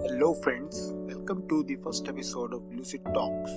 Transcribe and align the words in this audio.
Hello 0.00 0.32
friends 0.32 0.92
welcome 0.92 1.40
to 1.40 1.62
the 1.62 1.76
first 1.84 2.08
episode 2.08 2.54
of 2.54 2.62
Lucid 2.74 3.00
Talks 3.00 3.52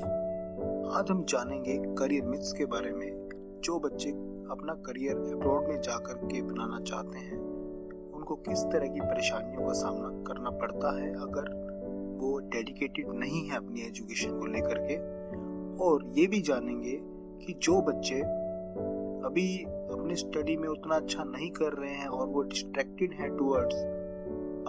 आज 0.97 1.11
हम 1.11 1.23
जानेंगे 1.23 1.95
career 1.95 2.23
myths 2.23 2.53
के 2.53 2.65
बारे 2.65 2.91
में, 2.91 3.29
जो 3.63 3.79
बच्चे 3.79 4.09
अपना 4.51 4.73
करियर 4.73 5.15
अब्रॉड 5.15 5.67
में 5.67 5.81
जाकर 5.81 6.13
के 6.13 6.41
बनाना 6.41 6.79
चाहते 6.79 7.17
हैं। 7.17 7.37
उनको 8.11 8.35
किस 8.35 8.59
तरह 8.59 8.87
की 8.87 8.99
परेशानियों 8.99 9.67
का 9.67 9.73
सामना 9.73 10.23
करना 10.23 10.49
पड़ता 10.49 11.01
है 11.01 11.13
अगर 11.13 11.49
वो 12.19 12.39
डेडिकेटेड 12.39 13.07
नहीं 13.09 13.49
है 13.49 13.57
अपनी 13.57 13.81
एजुकेशन 13.81 14.39
को 14.39 14.45
लेकर 14.45 14.77
के? 14.79 14.97
और 15.83 16.05
ये 16.19 16.27
भी 16.27 16.41
जानेंगे 16.41 16.99
कि 17.45 17.59
जो 17.61 17.81
बच्चे 17.81 18.21
अभी 19.27 19.63
अपनी 19.63 20.15
स्टडी 20.15 20.57
में 20.57 20.69
उतना 20.69 20.95
अच्छा 20.95 21.23
नहीं 21.23 21.51
कर 21.51 21.73
रहे 21.73 21.93
हैं 21.93 22.07
और 22.07 22.27
वो 22.27 22.41
डिस्ट्रैक्टेड 22.41 23.13
हैं 23.13 23.37
towards 23.37 23.75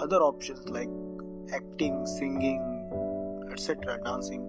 other 0.02 0.16
options 0.16 0.64
like 0.70 1.13
acting 1.52 2.04
singing 2.06 3.50
etcetera 3.50 3.94
dancing 4.04 4.43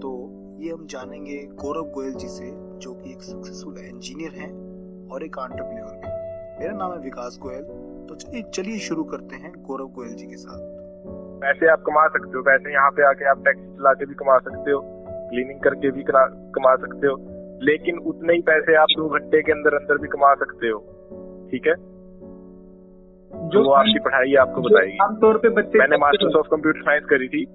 तो 0.00 0.10
ये 0.60 0.70
हम 0.70 0.86
जानेंगे 0.90 1.36
गौरव 1.54 1.90
गोयल 1.90 2.14
जी 2.14 2.28
से, 2.28 2.50
जो 2.78 2.92
कि 2.94 3.10
एक 3.10 3.22
सक्सेसफुल 3.22 3.78
इंजीनियर 3.80 4.32
हैं 4.34 4.52
और 5.10 5.24
एक 5.24 5.38
आंट्रप्रन्योर 5.38 5.92
भी 5.94 6.14
मेरा 6.60 6.76
नाम 6.76 6.92
है 6.92 6.98
विकास 7.00 7.38
गोयल। 7.42 7.62
तो 8.08 8.14
चलिए 8.14 8.42
चलिए 8.54 8.78
शुरू 8.78 9.04
करते 9.04 9.36
हैं 9.36 9.52
गौरव 9.62 9.88
गोयल 9.96 10.14
जी 10.14 10.26
के 10.26 10.36
साथ। 10.36 10.60
पैसे 11.40 11.70
आप 11.72 11.82
कमा 11.86 12.06
सकते 12.08 12.36
हो, 12.36 12.42
पैसे 12.42 12.72
यहाँ 12.72 12.90
पे 12.90 13.06
आके 13.08 13.28
आप 13.30 13.44
टैक्सी 13.44 13.66
चला 13.76 13.92
के 13.92 14.06
भी 14.06 14.14
कमा 14.14 14.38
सकते 14.38 14.70
हो 14.70 14.80
क्लीनिंग 15.30 15.60
करके 15.60 15.90
भी 15.90 16.04
कमा 16.08 16.74
सकते 16.76 17.06
हो, 17.06 17.16
लेकिन 17.62 17.98
उतने 18.08 18.32
ही 18.32 18.40
पैसे 18.42 18.74
आप 18.76 18.96
दो 18.96 19.08
घंटे 19.08 19.42
के 19.42 19.52
अंदर 19.52 19.74
अंदर 19.74 19.98
भी 19.98 20.08
कमा 20.08 20.34
सकते 20.34 20.68
हो। 20.68 20.78
ठीक 21.50 21.66
है? 21.66 21.74
जो 23.34 23.64
वो 23.64 23.70
आपकी 23.70 23.98
पढ़ाई 23.98 24.34
आपको 24.34 24.60
बताएगी। 24.60 24.98
आमतौर 25.02 25.38
पे 25.38 25.48
बच्चे 25.48 25.78
मैंने 25.78 25.96
मास्टर्स 25.96 26.34
ऑफ़ 26.34 26.46
कंप्यूटर 26.46 26.80
साइंस 26.80 27.04
करी 27.04 27.28
थी। 27.28 27.46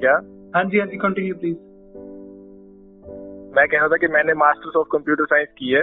क्या? 0.00 0.12
हाँ 0.56 0.64
जी 0.64 0.78
हाँ 0.78 0.86
जी 0.86 0.96
कंटिन्यू 0.96 1.34
प्लीज़ 1.34 1.56
मैं 3.56 3.68
कह 3.68 3.78
रहा 3.78 3.88
था 3.88 3.96
कि 3.96 4.08
मैंने 4.08 4.34
मास्टर्स 4.34 4.76
ऑफ़ 4.76 4.88
कंप्यूटर 4.92 5.24
साइंस 5.24 5.48
की 5.48 5.72
है। 5.72 5.82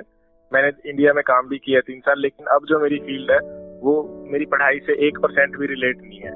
मैंने 0.53 0.89
इंडिया 0.89 1.13
में 1.13 1.23
काम 1.23 1.47
भी 1.47 1.57
किया 1.57 1.79
तीन 1.79 1.99
साल 1.99 2.21
लेकिन 2.21 2.45
अब 2.45 2.65
जो 2.65 2.79
मेरी 2.79 2.97
फ़ील्ड 2.99 3.31
है 3.31 3.39
वो 3.83 4.25
मेरी 4.31 4.45
पढ़ाई 4.45 4.79
से 4.79 4.93
एक 5.07 5.17
परसेंट 5.17 5.57
भी 5.57 5.67
रिलेट 5.67 6.01
नहीं 6.01 6.19
है। 6.19 6.31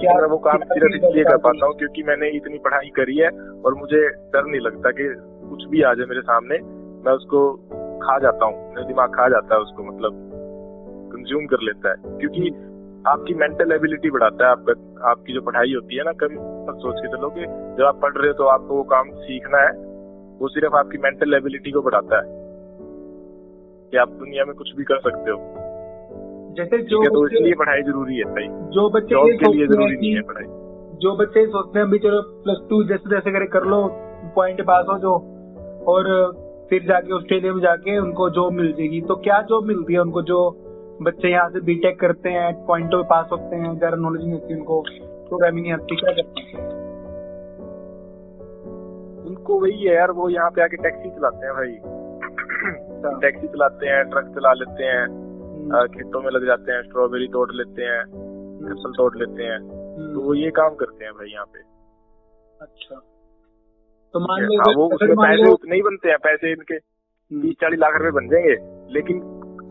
क्या 0.00 0.14
मैं 0.14 0.28
वो 0.28 0.38
काम 0.38 0.58
सिर्फ़ 0.58 0.96
इसलिए 0.96 1.24
कर 1.24 1.36
पाता 1.36 1.66
हूँ 1.66 1.74
क्योंकि 1.74 2.02
मैंने 2.02 2.28
इतनी 2.30 2.58
पढ़ाई 2.58 2.88
करी 2.88 3.16
है 3.16 3.28
और 3.64 3.74
मुझे 3.74 4.08
डर 4.08 4.44
नहीं 4.44 4.60
लगता 4.60 4.90
कि 4.90 5.14
कुछ 5.50 5.64
भी 5.68 5.82
आ 5.82 5.94
जाए 5.94 6.06
मेरे 6.06 6.20
सामने 6.20 6.58
मैं 7.04 7.12
उसको 7.12 7.52
खा 7.98 8.18
जाता 8.18 8.46
हूँ 8.46 8.68
मेरा 8.68 8.86
दिमाग 8.86 9.08
खा 9.08 9.28
जाता 9.28 9.54
है 9.54 9.60
उसको 9.60 9.82
मतलब। 9.82 10.31
कंज्यूम 11.12 11.46
कर 11.46 11.62
लेता 11.62 11.90
है। 11.90 12.18
क्योंकि 12.18 12.50
आपकी 13.06 13.34
मेंटल 13.34 13.72
एबिलिटी 13.72 14.10
बढ़ाता 14.10 14.44
है 14.44 14.50
आपका 14.50 14.74
आपकी 15.10 15.32
जो 15.32 15.40
पढ़ाई 15.42 15.72
होती 15.74 15.96
है 15.96 16.02
ना 16.04 16.12
कभी 16.18 16.36
मत 16.66 16.76
सोच 16.82 17.00
के 17.00 17.08
चलो 17.08 17.30
कि 17.30 17.46
जब 17.78 17.84
आप 17.84 17.98
पढ़ 18.02 18.16
रहे 18.16 18.28
हो 18.28 18.34
तो 18.34 18.44
आपको 18.48 18.76
वो 18.76 18.82
काम 18.92 19.10
सीखना 19.22 19.62
है 19.62 19.72
वो 20.40 20.48
सिर्फ़ 20.48 20.76
आपकी 20.76 20.98
मेंटल 20.98 21.34
एबिलिटी 21.34 21.70
को 21.70 21.82
बढ़ाता 21.82 22.18
है 22.18 22.40
कि 23.92 23.96
आप 23.96 24.10
दुनिया 24.20 24.44
में 24.44 24.54
कुछ 24.54 24.70
भी 24.76 24.84
कर 24.84 24.98
सकते 25.00 25.30
हो। 25.30 25.38
जैसे 26.56 26.78
जो 26.84 27.02
तो 27.08 27.26
इसलिए 27.26 27.54
पढ़ाई 27.54 27.82
ज़रूरी 27.82 28.16
है 28.16 28.24
भाई। 28.30 28.46
जो 28.70 28.88
बच्चे 28.90 29.14
जॉब 29.14 29.28
के 29.42 29.52
लिए 29.52 29.66
ज़रूरी 29.66 29.96
नहीं 29.96 30.14
है 30.14 30.22
पढ़ाई। 30.22 30.46
जो 31.00 31.16
बच्चे 31.16 31.46
सोचते 31.46 31.78
हैं 31.78 31.86
अभी 31.86 31.98
चलो 31.98 32.20
प्लस 32.44 32.66
टू 32.70 32.82
जैसे 32.84 33.10
जैसे 33.10 33.30
करे 33.32 33.46
कर 33.46 33.64
लो 33.64 33.78
पॉइंट 34.34 34.60
पास 34.62 34.86
हो 34.88 34.98
जो 34.98 35.12
और 35.88 36.10
फिर 36.70 36.84
जाके 36.88 37.12
ऑस्ट्रेलिया 37.12 37.52
में 37.52 37.60
जाके 37.60 37.98
उनको 37.98 38.28
जॉब 38.30 38.52
मिल 38.52 38.72
जाएगी। 38.72 39.00
तो 39.00 39.16
क्या 39.24 39.40
जॉब 39.48 39.64
मिलती 39.66 39.92
है 39.92 40.00
उनको 40.00 40.22
जो 40.22 40.38
बच्चे 41.00 41.30
यहाँ 41.30 41.48
से 41.50 41.60
बीटेक 41.62 41.98
करते 42.00 42.30
हैं 42.30 42.52
पॉइंटों 42.66 43.02
पे 43.02 43.08
पास 43.08 43.28
होते 43.32 43.56
हैं 43.56 43.76
ज़्यादा 43.78 43.96
नॉलेज 43.98 44.22
नहीं 44.22 44.32
होती 44.32 44.54
उनको 44.54 44.80
प्रोग्रामिंग 45.28 45.64
नहीं 45.64 45.72
आती 45.72 45.96
क्या 45.96 46.12
करते 46.12 46.42
हैं 46.42 46.70
उनको 49.26 49.60
वही 49.60 49.78
है 49.78 49.94
यार 49.94 50.10
वो 50.12 50.28
यहाँ 50.28 50.50
पे 50.50 50.62
आके 50.62 50.76
टैक्सी 50.78 51.10
चलाते 51.10 51.46
हैं 51.46 51.54
भाई 51.54 51.74
टैक्सी 53.20 53.46
अच्छा। 53.46 53.52
चलाते 53.52 53.86
हैं 53.86 54.02
ट्रक 54.10 54.26
चला 54.34 54.52
लेते 54.54 54.84
हैं 54.84 55.06
हम्म। 55.06 55.86
खेतों 55.88 56.22
में 56.22 56.30
लग 56.30 56.46
जाते 56.46 56.72
हैं 56.72 56.82
स्ट्रॉबेरी 56.82 57.28
तोड़ 57.28 57.50
लेते 57.52 57.82
हैं 57.84 58.00
एप्पल 58.00 58.84
हम्म। 58.84 58.92
तोड़ 58.92 59.16
लेते 59.16 59.42
हैं 59.42 59.58
हम्म। 59.58 60.12
तो 60.14 60.20
वो 60.20 60.34
ये 60.34 60.50
काम 60.50 60.74
करते 60.74 61.04
हैं 61.04 61.14
भाई 61.14 61.28
यहाँ 61.28 61.46
पे 61.46 61.64
अच्छा 62.60 63.00
तो 64.14 64.20
मान 64.20 64.42
लो 64.44 64.72
वो 64.76 64.88
उसमें 64.94 65.16
पैसे 65.16 65.50
उतने 65.50 65.76
ही 65.76 65.82
बनते 65.82 66.08
हैं 66.08 66.18
पैसे 66.22 66.52
इनके 66.52 66.78
बीस 67.30 67.54
चालीस 67.60 67.78
लाख 67.78 67.96
रुपए 67.96 68.10
बन 68.10 68.28
जाएँगे 68.28 68.56
लेकिन 68.92 69.22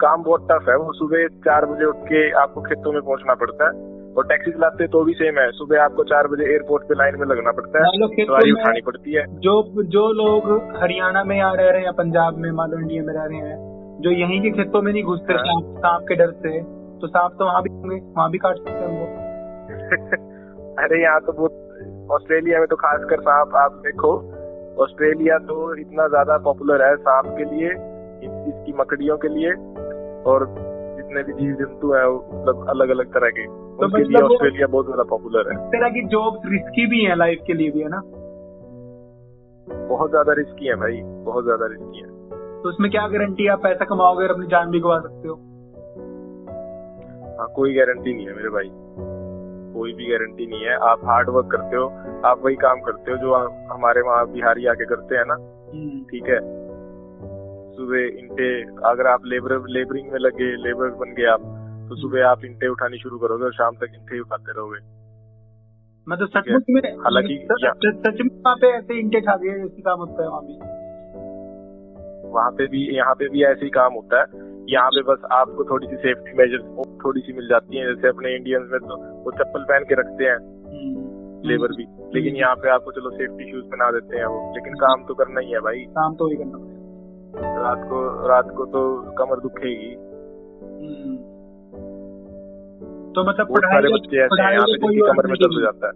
काम 0.01 0.23
बहुत 0.23 0.47
टफ 0.51 0.69
है। 0.69 0.75
वो 0.77 0.93
सुबह 0.95 1.27
चार 1.45 1.65
बजे 1.65 1.85
उठ 1.85 2.03
के 2.05 2.21
आपको 2.41 2.61
खेतों 2.63 2.93
में 2.93 3.01
पहुँचना 3.01 3.33
पड़ता 3.41 3.65
है 3.65 3.89
और 4.13 4.25
टैक्सी 4.27 4.51
चलाते 4.51 4.87
तो 4.89 5.03
भी 5.05 5.13
सेम 5.15 5.39
है। 5.39 5.49
सुबह 5.53 5.83
आपको 5.83 6.03
चार 6.05 6.27
बजे 6.27 6.45
एयरपोर्ट 6.51 6.83
पे 6.85 6.95
लाइन 6.95 7.19
में 7.19 7.25
लगना 7.27 7.51
पड़ता 7.51 7.79
है। 7.79 8.07
सवारी 8.19 8.51
उठानी 8.51 8.81
पड़ती 8.83 9.13
है। 9.13 9.25
जो 9.41 9.53
जो 9.93 10.07
लोग 10.13 10.49
हरियाणा 10.81 11.23
में 11.23 11.35
यहाँ 11.37 11.55
रह 11.55 11.69
रहे 11.69 11.79
हैं 11.79 11.85
या 11.85 11.91
पंजाब 11.99 12.37
में 12.37 12.49
मान 12.53 12.71
लो 12.71 12.79
इंडिया 12.79 13.03
में 13.03 13.13
रह 13.13 13.25
रहे 13.25 13.49
हैं 13.49 13.57
जो 14.01 14.11
यहीं 14.13 14.41
के 14.41 14.51
खेतों 14.51 14.81
में 14.81 14.91
नहीं 14.91 15.03
घुसते 15.05 15.33
हाँ। 15.35 15.59
सांप 15.77 16.05
के 16.07 16.15
डर 16.15 16.31
से 16.43 16.59
तो 17.01 17.07
सांप 17.07 17.35
तो 17.39 17.45
वहाँ 17.45 17.61
भी 17.63 17.69
होंगे 17.71 17.95
वहाँ 18.17 18.29
भी 18.31 18.37
काट 18.37 18.57
सकते 18.57 18.71
हैं 18.71 18.89
वो 18.91 19.05
अरे 20.83 21.01
यहाँ 21.01 21.19
तो 21.21 21.31
बहुत 21.31 22.09
ऑस्ट्रेलिया 22.11 22.59
में 22.59 22.67
तो 22.67 22.75
खासकर 22.75 23.21
सांप 23.21 23.55
आप 23.57 23.81
देखो 23.83 24.11
ऑस्ट्रेलिया 24.83 25.37
तो 25.47 25.55
इतना 25.75 26.07
ज़्यादा 26.07 26.37
पॉपुलर 26.43 26.83
है 26.85 26.95
सांप 26.97 27.25
के 27.37 27.45
लिए 27.45 27.69
इसकी 28.21 28.73
मकड़ियों 28.73 29.17
के 29.17 29.27
लिए। 29.27 29.51
और 30.25 30.45
जितने 30.97 31.23
भी 31.23 31.33
जीव 31.33 31.53
जंतु 31.55 31.93
है 31.93 32.05
मतलब 32.09 32.65
अलग 32.69 32.89
अलग 32.89 33.13
तरह 33.13 33.29
के। 33.29 33.45
तो 33.45 33.85
उनके 33.85 33.97
लिए 33.97 34.17
मतलब 34.17 34.31
ऑस्ट्रेलिया 34.31 34.67
बहुत 34.67 34.85
ज़्यादा 34.85 35.03
पॉपुलर 35.09 35.51
है। 35.51 35.57
तरह 35.69 35.89
की 35.89 36.07
जॉब 36.07 36.41
रिस्की 36.45 36.85
भी 36.85 37.03
है 37.05 37.15
लाइफ 37.15 37.43
के 37.47 37.53
लिए 37.53 37.71
भी 37.71 37.81
है 37.81 37.89
ना? 37.89 38.01
बहुत 39.67 40.09
ज़्यादा 40.09 40.33
रिस्की 40.33 40.67
है 40.67 40.75
भाई 40.75 41.01
बहुत 41.25 41.43
ज़्यादा 41.43 41.65
रिस्की 41.65 41.99
है। 41.99 42.09
तो 42.63 42.69
उसमें 42.69 42.89
क्या 42.91 43.07
गारंटी 43.07 43.47
आप 43.47 43.63
पैसा 43.63 43.85
कमाओगे 43.85 44.23
और 44.23 44.31
अपनी 44.31 44.47
जान 44.47 44.71
भी 44.71 44.79
गवा 44.79 44.99
सकते 44.99 45.27
हो? 45.27 45.35
हाँ 47.39 47.47
कोई 47.55 47.73
गारंटी 47.73 48.13
नहीं 48.13 48.27
है 48.27 48.33
मेरे 48.35 48.49
भाई। 48.49 48.69
कोई 49.73 49.93
भी 49.93 50.05
गारंटी 50.05 50.45
नहीं 50.47 50.63
है। 50.63 50.75
आप 50.89 51.05
हार्ड 51.05 51.29
वर्क 51.29 51.47
करते 51.51 51.77
हो 51.77 51.85
आप 52.25 52.41
वही 52.45 52.55
काम 52.55 52.79
करते 52.79 53.11
हो 53.11 53.17
जो 53.17 53.33
हमारे 53.73 54.01
वहाँ 54.01 54.25
बिहारी 54.31 54.65
आके 54.65 54.85
करते 54.85 55.15
हैं 55.15 55.25
ना। 55.27 55.33
हम्म। 55.33 56.03
ठीक 56.03 56.27
है? 56.29 56.39
सुबह 57.81 57.99
इंटे 57.99 58.61
अगर 58.63 59.07
आप 59.07 59.21
लेबर 59.25 59.67
लेबरिंग 59.67 60.11
में 60.11 60.19
लगे 60.19 60.55
लेबर 60.55 60.89
बन 60.89 61.13
गए 61.13 61.25
आप 61.25 61.41
तो 61.89 61.95
सुबह 61.95 62.27
आप 62.27 62.45
इंटे 62.45 62.67
उठानी 62.67 62.97
शुरू 62.97 63.17
करोगे 63.17 63.43
और 63.43 63.53
शाम 63.53 63.75
तक 63.75 63.87
इंटे 63.95 64.19
उठाते 64.19 64.51
रहोगे। 64.51 65.01
मतलब 66.09 66.27
सचमुच 66.27 66.63
में 66.69 66.81
हालाँकि 66.81 67.47
सच 67.51 68.19
में 68.21 68.41
वहाँ 68.41 68.55
पे 68.55 68.67
ऐसे 68.67 68.99
इंटे 68.99 69.21
खा 69.21 69.35
गए 69.35 69.49
ऐसे 69.49 69.81
काम 69.81 69.99
होता 69.99 70.23
है 70.23 70.29
वहाँ 70.29 70.41
भी 70.41 70.53
वहाँ 72.29 72.51
पे 72.51 72.67
भी 72.67 72.95
यहाँ 72.97 73.13
पे 73.13 73.29
भी 73.29 73.43
ऐसे 73.43 73.65
ही 73.65 73.69
काम 73.69 73.93
होता 73.93 74.19
है। 74.19 74.25
यहाँ 74.69 74.89
पे 74.89 75.01
बस 75.01 75.19
आपको 75.31 75.63
थोड़ी 75.63 75.87
सी 75.87 75.95
सेफ्टी 75.95 76.31
मेजर 76.33 76.83
थोड़ी 77.05 77.21
सी 77.21 77.33
मिल 77.33 77.47
जाती 77.47 77.77
है 77.77 77.95
जैसे 77.95 78.07
अपने 78.07 78.35
इंडियंस 78.35 78.69
में 78.71 78.79
तो 78.79 79.23
वो 79.23 79.31
चप्पल 79.31 79.63
पहन 79.63 79.83
के 79.83 79.95
रखते 79.95 80.23
हैं। 80.23 80.39
लेबर 81.45 81.65
हम्म। 81.65 81.77
भी। 81.77 81.83
लेकिन 82.15 82.31
हम्म। 82.31 82.41
यहाँ 82.41 82.55
पे 82.55 82.69
आपको 82.69 82.91
चलो 82.91 83.09
सेफ्टी 83.09 83.51
शूज़ 83.51 83.65
पहना 83.65 83.91
देते 83.91 84.17
हैं 84.17 84.25
वो। 84.25 84.53
लेकिन 84.55 84.73
काम 84.73 85.03
तो 85.05 85.13
करना 85.13 85.39
ही 85.39 85.51
है 85.51 85.59
भाई। 85.59 85.79
काम 85.79 86.15
तो 86.15 86.27
ही 86.27 86.35
करना 86.35 86.80
रात 87.61 87.81
को 87.89 88.27
रात 88.27 88.49
को 88.57 88.65
तो 88.65 88.81
कमर 89.17 89.39
दुखेगी। 89.39 89.91
हम्म। 90.81 91.15
तो 93.13 93.23
मतलब 93.29 93.57
सारे 93.65 93.89
बच्चे 93.93 94.21
ऐसे 94.23 94.41
हैं 94.41 94.51
यहाँ 94.51 94.65
पे 94.65 94.77
जिनकी 94.77 95.01
कमर 95.01 95.27
में 95.27 95.35
दर्द 95.35 95.53
हो 95.53 95.61
जाता 95.61 95.87
है। 95.87 95.93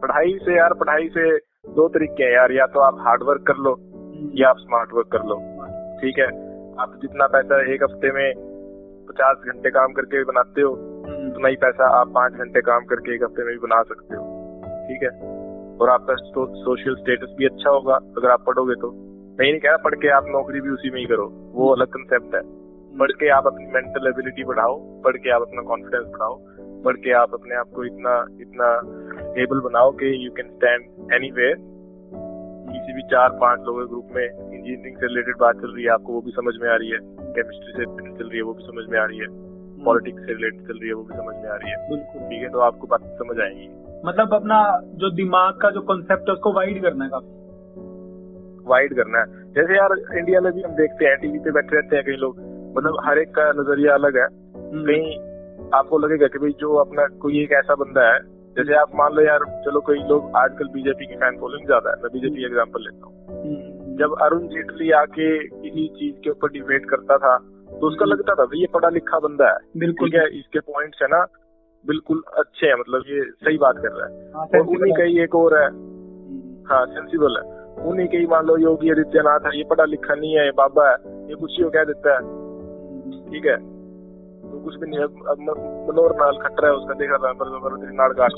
पढ़ाई 0.00 0.38
से 0.42 0.56
यार 0.56 0.72
पढ़ाई 0.72 1.08
से 1.08 1.36
दो 1.70 1.88
तरीके 1.88 2.24
हैं 2.24 2.32
यार 2.32 2.52
या 2.52 2.66
तो 2.66 2.80
आप 2.80 2.98
हार्ड 3.00 3.22
वर्क 3.22 3.44
कर 3.46 3.56
लो 3.56 3.72
हम्म। 3.74 4.30
या 4.34 4.48
आप 4.48 4.56
स्मार्ट 4.58 4.92
वर्क 4.94 5.08
कर 5.12 5.24
लो। 5.24 5.38
ठीक 6.00 6.18
है? 6.18 6.26
आप 6.80 6.98
जितना 7.02 7.26
पैसा 7.26 7.60
एक 7.74 7.82
हफ़्ते 7.82 8.12
में 8.12 8.32
पचास 9.08 9.36
घंटे 9.46 9.70
काम 9.70 9.92
करके 9.92 10.24
बनाते 10.24 10.62
हो 10.62 10.72
हम्म। 10.72 11.30
उतना 11.30 11.48
ही 11.48 11.56
पैसा 11.56 11.88
आप 12.00 12.12
पाँच 12.14 12.32
घंटे 12.32 12.60
काम 12.60 12.84
करके 12.84 13.14
एक 13.14 13.22
हफ़्ते 13.22 13.44
में 13.44 13.52
भी 13.52 13.58
बना 13.58 13.82
सकते 13.82 14.16
हो। 14.16 14.22
ठीक 14.88 15.02
है? 15.02 15.10
और 15.80 15.90
आपका 15.90 16.14
सोशल 16.16 16.94
स्टेटस 16.94 17.34
भी 17.38 17.46
अच्छा 17.46 17.70
होगा 17.70 17.94
अगर 17.94 18.30
आप 18.30 18.44
पढ़ोगे 18.46 18.74
तो। 18.74 18.90
मैं 19.38 19.50
नहीं 19.50 19.60
कह 19.60 19.68
रहा 19.68 19.76
पढ़ 19.76 19.94
के 19.94 20.08
आप 20.08 20.26
नौकरी 20.28 20.60
भी 20.60 20.70
उसी 20.70 20.90
में 20.90 20.98
ही 21.00 21.06
करो। 21.06 21.24
वो 21.54 21.68
अलग 21.68 21.86
कंसेप्ट 21.86 22.34
है। 22.34 22.40
पढ़ 22.98 23.12
के 23.12 23.28
आप 23.28 23.46
अपनी 23.46 23.66
मेंटल 23.72 24.06
एबिलिटी 24.06 24.44
बढ़ाओ 24.44 24.76
पढ़ 25.04 25.16
के 25.16 25.30
आप 25.30 25.42
अपना 25.42 25.62
कॉन्फिडेंस 25.62 26.06
बढ़ाओ 26.06 26.36
पढ़ 26.84 26.96
के 26.96 27.12
आप 27.12 27.34
अपने 27.34 27.54
आप 27.54 27.70
को 27.74 27.84
इतना 27.84 28.14
इतना 28.40 28.68
एबल 29.42 29.60
बनाओ 29.60 29.90
कि 29.92 30.12
यू 30.26 30.30
कैन 30.32 30.48
स्टैंड 30.48 31.12
एनी 31.12 31.30
किसी 32.68 32.92
भी 32.92 33.02
चार 33.02 33.28
पाँच 33.40 33.60
लोगों 33.60 33.80
के 33.80 33.88
ग्रुप 33.88 34.08
में 34.16 34.24
इंजीनियरिंग 34.24 34.96
से 34.96 35.06
रिलेटेड 35.06 35.36
बात 35.40 35.56
चल 35.56 35.74
रही 35.74 35.84
है 35.84 35.90
आपको 35.90 36.12
वो 36.12 36.20
भी 36.20 36.30
समझ 36.30 36.54
में 36.62 36.68
आ 36.68 36.76
रही 36.76 36.90
है। 36.90 36.98
केमिस्ट्री 37.36 37.72
से 37.72 37.78
रिलेटेड 37.78 38.18
चल 38.18 38.28
रही 38.28 38.36
है 38.36 38.42
वो 38.42 38.54
भी 38.54 38.62
समझ 38.62 38.84
में 38.90 38.98
आ 38.98 39.04
रही 39.04 39.18
है। 39.18 39.28
पॉलिटिक्स 39.84 40.26
से 40.26 40.32
रिलेटेड 40.32 40.66
चल 40.68 40.78
रही 40.78 40.88
है 40.88 40.94
वो 40.94 41.02
भी 41.02 41.16
समझ 41.16 41.34
में 41.36 41.50
आ 41.50 41.56
रही 41.56 41.70
है। 41.70 41.78
बिल्कुल। 41.90 42.28
ठीक 42.28 42.42
है 42.42 42.48
तो 42.48 42.58
आपको 42.58 42.86
बात 42.86 43.00
समझ 43.18 43.40
आएगी। 43.40 43.68
मतलब 44.06 44.34
अपना 44.34 44.58
जो 44.94 45.10
दिमाग 45.10 45.60
का 45.62 45.70
जो 45.70 45.80
कॉन्सेप्ट 45.82 46.28
है 46.28 46.34
उसको 46.34 46.52
वाइड 46.52 46.82
करना 46.82 47.04
है 47.04 47.10
काफ़ी। 47.10 47.35
वाइड 48.66 48.94
करना 48.96 49.20
है। 49.20 49.44
जैसे 49.52 49.76
यार 49.76 49.94
इंडिया 50.18 50.40
में 50.40 50.52
भी 50.52 50.62
हम 50.62 50.72
देखते 50.76 51.04
हैं 51.04 51.16
टीवी 51.18 51.38
पे 51.38 51.50
बैठे 51.52 51.76
रहते 51.76 51.96
हैं 51.96 52.04
कई 52.04 52.16
लोग। 52.16 52.38
मतलब 52.76 52.98
हर 53.04 53.18
एक 53.18 53.28
का 53.30 53.50
नज़रिया 53.52 53.94
अलग 53.94 54.16
है। 54.16 54.26
हम्म। 54.56 54.84
कहीं 54.86 55.70
आपको 55.74 55.98
लगेगा 55.98 56.26
कि 56.26 56.38
भाई 56.38 56.50
जो 56.60 56.74
अपना 56.76 57.06
कोई 57.22 57.42
एक 57.42 57.52
ऐसा 57.54 57.74
बंदा 57.74 58.06
है 58.12 58.18
जैसे 58.56 58.74
आप 58.74 58.90
मान 58.94 59.12
लो 59.14 59.22
यार 59.22 59.44
चलो 59.64 59.80
कोई 59.86 59.98
लोग 60.08 60.36
आजकल 60.36 60.68
बीजेपी 60.74 61.06
की 61.06 61.14
फ़ैन 61.14 61.36
फॉलोइंग 61.40 61.66
ज़्यादा 61.66 61.90
है। 61.90 61.96
मैं 62.02 62.10
बीजेपी 62.12 62.44
एग्ज़ाम्पल 62.46 62.84
लेता 62.84 63.06
हूँ। 63.06 63.14
हम्म, 63.30 63.96
जब 63.96 64.14
अरुण 64.22 64.46
जेटली 64.48 64.90
आके 65.00 65.26
किसी 65.48 65.86
चीज़ 65.98 66.14
के 66.24 66.30
ऊपर 66.30 66.52
डिबेट 66.52 66.88
करता 66.90 67.18
था 67.18 67.36
तो 67.70 67.86
उसका 67.86 68.04
लगता 68.04 68.34
था 68.34 68.44
भाई 68.44 68.60
ये 68.60 68.66
पढ़ा 68.74 68.88
लिखा 68.88 69.18
बंदा 69.18 69.48
है। 69.48 69.58
बिल्कुल। 69.78 70.10
क्या 70.10 70.22
इसके 70.34 70.60
पॉइंट्स 70.68 71.02
है 71.02 71.08
ना 71.08 71.24
बिल्कुल 71.84 72.22
अच्छे 72.38 72.66
हैं 72.66 72.74
मतलब 72.74 73.02
ये 73.08 73.22
सही 73.44 73.58
बात 73.58 73.76
कर 73.76 73.92
रहा 73.92 74.06
है। 74.06 74.30
हाँ, 74.32 74.46
और 74.46 74.66
उन्हीं 74.66 74.92
का 74.94 75.02
ही। 75.02 75.20
एक 75.22 75.34
और 75.34 75.56
है। 75.58 75.66
हम्म, 75.66 76.64
हाँ 76.68 76.84
सेंसिबल 76.86 77.36
है। 77.36 77.55
उन्हीं 77.84 78.08
के 78.08 78.16
ही 78.16 78.26
मान 78.26 78.46
लो 78.46 78.56
योगी 78.56 78.90
आदित्यनाथ 78.90 79.40
है 79.46 79.58
ये 79.58 79.64
पढ़ा 79.70 79.84
लिखा 79.84 80.14
नहीं 80.14 80.34
है 80.34 80.50
बाबा 80.50 80.88
है 80.88 80.96
ये 81.28 81.34
कुछ 81.34 81.50
ही 81.58 81.70
कह 81.70 81.84
देता 81.84 82.14
है 82.14 82.20
ठीक 83.30 83.46
है 83.46 83.56
तो 84.50 84.58
कुछ 84.64 84.74
भी 84.74 84.86
नहीं 84.86 84.98
है 84.98 85.04
अब 85.04 85.40
मनोहर 85.90 86.14
नाल 86.16 86.38
खट्टर 86.38 86.66
है 86.66 86.72
उसका 86.72 86.94
देखा 86.94 87.16
था 87.16 87.32
पर 87.32 87.48
पर 87.58 87.76
तेरी 87.76 87.96
नाड़ 87.96 88.12
काट। 88.12 88.32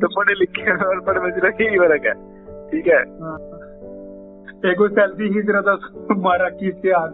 तो 0.00 0.08
पढ़े 0.08 0.34
लिखे 0.34 0.84
और 0.86 1.00
पढ़े 1.00 1.20
में 1.20 1.28
यही 1.60 1.78
फ़र्क 1.78 2.06
है 2.06 2.14
ठीक 2.70 2.86
है 2.86 2.98
हाँ। 2.98 3.36
एक 4.70 4.80
सेल्फी 4.80 5.28
खींच 5.34 5.46
रहा 5.48 5.60
था 5.60 6.14
मारा 6.14 6.48
खींच 6.48 6.80
के 6.82 6.88
हाथ 6.88 7.08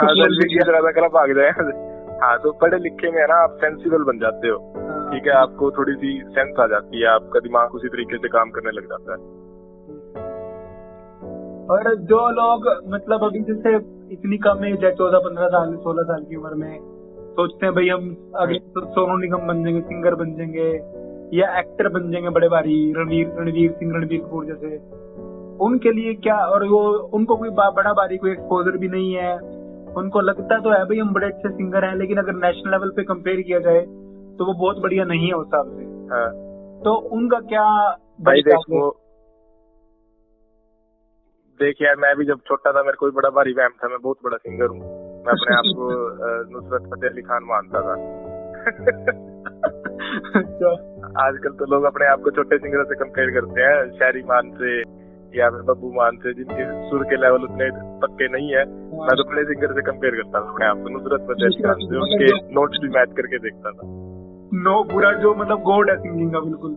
हाँ 0.00 0.14
सेल्फी 0.14 0.48
दिया। 0.48 0.64
की 0.64 0.70
तरह 0.72 0.90
कला 0.90 1.08
भाग 1.08 1.32
जाए 1.32 1.50
हाँ 2.22 2.38
तो 2.38 2.52
पढ़े 2.52 2.78
लिखे 2.78 3.10
में 3.10 3.20
है 3.20 3.26
ना 3.26 3.34
आप 3.34 3.56
सेंसिबल 3.60 4.02
बन 4.02 4.18
जाते 4.18 4.48
हो 4.48 4.58
हाँ, 4.58 4.73
ठीक 5.14 5.26
है 5.26 5.32
आपको 5.32 5.70
थोड़ी 5.70 5.92
सी 5.94 6.22
सेंस 6.28 6.56
आ 6.60 6.66
जाती 6.66 7.00
है 7.00 7.06
आपका 7.06 7.40
दिमाग 7.40 7.74
उसी 7.74 7.88
तरीके 7.88 8.16
से 8.16 8.28
काम 8.28 8.50
करने 8.50 8.70
लग 8.70 8.84
जाता 8.84 9.12
है। 9.12 9.18
और 11.66 11.94
जो 11.94 12.30
लोग 12.30 12.66
मतलब 12.88 13.24
अभी 13.24 13.40
जैसे 13.40 13.76
इतनी 14.12 14.38
कम 14.38 14.64
एज 14.64 14.84
है 14.84 14.94
चौदह 14.94 15.18
पंद्रह 15.18 15.48
साल 15.48 15.76
सोलह 15.76 16.02
साल 16.02 16.24
की 16.24 16.36
उम्र 16.36 16.54
में 16.54 16.78
सोचते 17.36 17.66
हैं 17.66 17.74
भाई 17.74 17.88
हम 17.88 18.32
आगे 18.36 18.58
तो 18.58 18.80
सोनू 18.80 19.16
निगम 19.16 19.46
बन 19.46 19.62
जाएँगे 19.64 19.80
सिंगर 19.80 20.14
बन 20.14 20.34
जाएँगे 20.34 20.68
या 21.38 21.58
एक्टर 21.58 21.88
बन 21.88 22.10
जाएँगे 22.10 22.28
बड़े 22.28 22.48
भारी 22.48 22.92
रणवीर 22.92 23.34
रणवीर 23.38 23.72
सिंह 23.72 23.96
रणवीर 23.96 24.20
कपूर 24.20 24.44
जैसे। 24.44 24.76
उनके 25.64 25.92
लिए 25.92 26.14
क्या 26.14 26.36
और 26.36 26.64
वो 26.68 26.92
उनको 27.14 27.36
कोई 27.36 27.50
बड़ा 27.50 27.92
भारी 27.92 28.16
कोई 28.16 28.30
एक्सपोजर 28.30 28.78
भी 28.78 28.88
नहीं 28.88 29.14
है। 29.14 29.34
उनको 29.96 30.20
लगता 30.20 30.58
तो 30.58 30.70
है 30.70 30.84
भाई 30.84 30.98
हम 30.98 31.12
बड़े 31.14 31.26
अच्छे 31.26 31.48
सिंगर 31.48 31.84
हैं 31.84 31.96
लेकिन 31.96 32.18
अगर 32.18 32.32
नेशनल 32.32 32.70
लेवल 32.70 32.90
पे 32.90 33.02
कंपेयर 33.02 33.40
किया 33.40 33.58
जाए 33.58 33.86
तो 34.38 34.44
वो 34.44 34.52
बहुत 34.54 34.82
बढ़िया 34.82 35.04
नहीं 35.04 35.26
है 35.26 35.34
उस 35.34 35.46
हिसाब 35.46 35.66
से। 35.76 35.84
हाँ। 36.12 36.28
तो 36.84 36.94
उनका 37.16 37.38
क्या 37.48 37.64
भाई 38.20 38.42
देखो 38.42 38.88
देख 41.60 41.82
यार 41.82 41.96
मैं 41.96 42.14
भी 42.16 42.24
जब 42.26 42.38
छोटा 42.46 42.72
था 42.72 42.82
मेरे 42.82 42.96
को 43.00 43.06
भी 43.06 43.12
बड़ा 43.16 43.28
भारी 43.34 43.52
वहम 43.52 43.74
था 43.82 43.88
मैं 43.88 43.98
बहुत 44.02 44.18
बड़ा 44.24 44.36
सिंगर 44.36 44.68
हूँ। 44.68 44.78
मैं 45.26 45.32
अपने 45.32 45.54
आप 45.56 45.68
को 45.76 45.90
नुसरत 46.52 46.90
फतेह 46.90 47.10
अली 47.10 47.22
खान 47.22 47.44
मानता 47.50 47.80
था। 47.80 47.94
अच्छा, 50.40 50.70
आजकल 51.22 51.56
तो 51.58 51.64
लोग 51.72 51.84
अपने 51.84 52.06
आप 52.06 52.20
को 52.24 52.30
छोटे 52.30 52.58
सिंगरों 52.58 52.84
से 52.84 52.94
कंपेयर 52.96 53.30
करते 53.30 53.62
हैं 53.62 53.76
शहरी 53.98 54.22
मान 54.28 54.50
से 54.60 54.72
या 55.38 55.48
फिर 55.50 55.62
बब्बू 55.68 55.92
मान 55.92 56.16
से 56.24 56.32
जिनके 56.34 56.64
सुर 56.90 57.04
के 57.04 57.16
लेवल 57.16 57.44
उतने 57.44 57.70
पक्के 58.02 58.28
नहीं 58.32 58.48
है। 58.50 58.64
मैं 59.00 59.16
तो 59.16 59.24
बड़े 59.30 59.44
सिंगर 59.44 59.74
से 59.74 59.82
कंपेयर 59.90 60.16
करता 60.16 60.40
था 60.40 60.50
अपने 60.52 60.66
आप 60.66 60.82
को 60.82 60.92
नुसरत 60.96 61.26
फतेह 61.30 61.46
अली 61.46 61.62
खान 61.62 61.86
से 61.86 62.00
उनके 62.02 62.28
नोट्स 62.54 62.82
भी 62.82 62.88
मैच 62.98 63.16
करके 63.16 63.38
देखता 63.46 63.70
था। 63.70 63.88
नो 64.54 64.82
पूरा 64.84 65.12
जो 65.12 65.34
मतलब 65.34 65.62
गोड 65.62 65.90
है 65.90 65.96
सिंगिंग 65.96 66.32
का 66.32 66.40
बिल्कुल। 66.40 66.76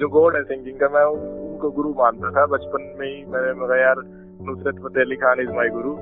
जो 0.00 0.08
गॉड 0.08 0.36
है 0.36 0.42
सिंगिंग 0.42 0.78
का 0.80 0.88
मैं 0.88 1.04
उनको 1.04 1.70
गुरु 1.70 1.90
मानता 1.98 2.30
था। 2.30 2.44
बचपन 2.46 2.82
में 2.98 3.06
ही 3.06 3.24
मैंने 3.32 3.52
मगा 3.60 3.76
यार 3.76 4.02
Nusrat 4.48 4.80
Fateh 4.84 5.02
Ali 5.04 5.16
Khan 5.16 5.40
is 5.40 5.50
my 5.50 5.68
guru 5.68 5.94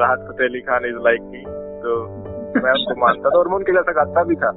Rahat 0.00 0.26
Fateh 0.28 0.46
Ali 0.46 0.60
Khan 0.60 0.84
is 0.84 0.96
like 1.04 1.22
me 1.22 1.42
तो 1.82 1.96
मैं 2.62 2.72
उनको 2.72 3.00
मानता 3.00 3.30
था 3.30 3.38
और 3.38 3.48
मैं 3.48 3.56
उनके 3.56 3.72
जैसा 3.72 3.92
गाता 3.92 4.22
भी 4.24 4.34
था। 4.34 4.50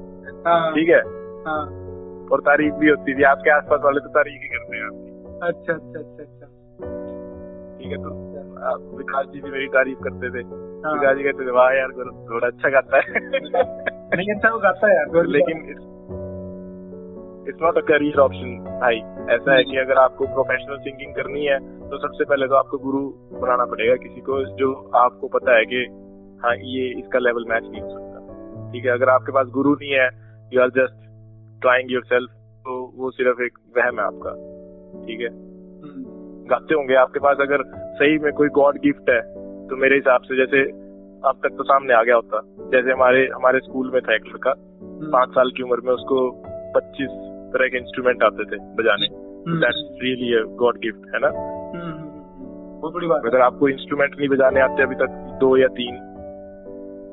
हाँ, 0.48 0.72
ठीक 0.74 0.90
है? 0.90 1.02
हाँ, 1.48 1.64
और 2.32 2.42
तारीफ़ 2.42 2.76
भी 2.76 2.90
होती 2.90 3.16
थी। 3.16 3.24
आपके 3.24 3.50
आसपास 3.50 3.82
वाले 3.84 4.00
तो 4.00 4.10
तारीफ़ 4.10 4.42
ही 4.42 4.50
करते 4.50 4.78
हैं 4.78 4.86
आपकी। 4.86 5.12
अच्छा 5.48 5.74
अच्छा 5.74 6.00
अच्छा 6.00 6.24
अच्छा। 6.24 6.46
ठीक 7.78 7.92
है 7.92 7.98
तो 8.04 8.10
आप 8.72 8.90
विकास 8.98 9.26
जी 9.34 9.42
भी 9.42 9.52
मेरी 9.52 9.68
तारीफ़ 9.68 10.00
करते 10.00 10.30
थे। 10.30 10.44
हाँ, 10.86 10.94
विकास 10.94 11.18
जी 11.18 11.24
कहते 11.24 11.46
थे 11.46 11.52
वाह 11.58 11.72
यार 11.74 11.92
गुरु 11.98 12.12
थोड़ा 12.30 12.48
अच्छा 12.48 12.70
गाता 12.70 12.98
है। 12.98 13.20
नहीं 14.18 14.34
अच्छा 14.36 14.50
वो 14.50 14.60
गाता 14.60 14.88
है 14.88 14.96
यार 14.96 15.26
लेकिन 15.36 15.62
it's 17.50 17.62
not 17.62 17.78
a 17.78 17.82
career 17.88 18.20
option 18.20 18.52
भाई 18.82 18.98
ऐसा 19.36 19.56
है 19.56 19.64
कि 19.64 19.78
अगर 19.78 19.98
आपको 19.98 20.26
प्रोफेशनल 20.34 20.78
सिंगिंग 20.84 21.14
करनी 21.16 21.46
है 21.46 21.58
तो 21.90 21.98
सबसे 21.98 22.26
पहले 22.26 22.48
तो 22.48 22.56
आपको 22.56 22.78
गुरु 22.84 23.02
बनाना 23.42 23.66
पड़ेगा 23.72 23.96
किसी 24.04 24.22
को 24.22 24.44
जो 24.62 24.72
आपको 24.96 25.28
पता 25.38 25.56
है 25.58 25.66
कि 25.74 25.82
हाँ 26.44 26.56
ये 26.74 26.88
इसका 27.00 27.20
लेवल 27.20 27.46
मैच 27.50 27.64
नहीं 27.64 27.82
हो 27.82 27.90
सकता। 27.90 28.72
ठीक 28.72 28.86
है 28.86 28.92
अगर 28.92 29.10
आपके 29.10 29.32
पास 29.32 29.48
गुरु 29.54 29.74
नहीं 29.74 29.92
है 29.92 30.08
you 30.54 30.62
are 30.62 30.70
just 30.78 30.98
trying 31.62 31.92
yourself 32.06 32.32
तो 32.66 32.76
वो 32.98 33.12
सिर्फ़ 33.12 33.42
एक 33.42 33.58
वहम 33.78 34.00
है 34.00 34.06
आपका। 34.06 34.32
ठीक 35.06 35.22
है? 35.22 35.30
हम्म, 35.30 36.04
गाते 36.50 36.76
होंगे 36.76 36.96
आपके 36.96 37.20
पास 37.20 37.38
अगर 37.42 37.64
सही 38.00 38.18
में 38.20 38.32
कोई 38.34 38.50
गॉड 38.60 38.78
गिफ्ट 38.86 39.10
है 39.10 39.22
तो 39.70 39.76
मेरे 39.76 39.96
हिसाब 39.96 40.22
से 40.22 40.38
जैसे 40.38 40.62
अब 41.30 41.36
तक 41.44 41.50
तो 41.58 41.64
सामने 41.64 41.94
आ 41.94 42.04
गया 42.04 42.16
होता। 42.16 42.42
जैसे 42.72 42.92
हमारे 42.92 43.28
हमारे 43.36 43.60
स्कूल 43.60 43.92
में 43.94 44.02
था 44.02 44.16
एक 44.16 44.26
लड़का। 44.28 44.54
हम्म, 44.82 45.12
पाँच 45.12 45.30
साल 45.30 45.52
की 45.52 45.64
उम्र 45.64 45.82
में 45.84 45.94
उसको 45.94 46.32
पच्चीस 46.76 47.10
तरह 47.54 47.68
के 47.68 47.78
इंस्ट्रूमेंट 47.78 48.24
आते 48.24 48.44
थे 48.44 48.58
बजाने। 48.76 49.06
हम्म, 49.06 49.60
that's 49.60 50.00
really 50.04 50.34
a 50.36 50.44
god 50.56 50.78
gift 50.78 51.16
है 51.16 51.20
ना? 51.20 51.28
हम्म, 51.28 51.94
हम्म, 51.94 52.00
हम्म, 52.00 52.82
बहुत 52.82 52.94
बड़ी 52.94 53.08
बात 53.08 53.26
अगर 53.26 53.42
आपको 53.42 53.70
इंस्ट्रूमेंट 53.70 54.16
नहीं 54.20 54.30
बजाने 54.30 54.60
आते 54.60 54.84
अभी 54.84 54.96
तक 54.96 55.38
दो 55.40 55.58
या 55.58 55.68
तीन 55.68 55.96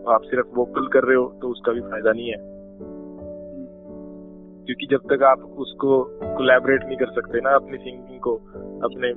आप 0.09 0.23
सिर्फ़ 0.23 0.47
वोकल 0.55 0.87
कर 0.87 1.05
रहे 1.05 1.17
हो 1.17 1.39
तो 1.43 1.49
उसका 1.49 1.73
भी 1.73 1.81
फ़ायदा 1.81 2.13
नहीं 2.13 2.29
है। 2.31 2.37
क्योंकि 4.67 4.87
जब 4.91 5.17
तक 5.17 5.23
आप 5.23 5.39
उसको 5.39 6.05
कोलैबोरेट 6.37 6.85
नहीं 6.85 6.97
कर 6.97 7.07
सकते 7.07 7.41
ना 7.41 7.51
अपनी 7.51 7.77
सिंगिंग 7.77 8.21
को 8.21 8.35
अपने 8.85 9.09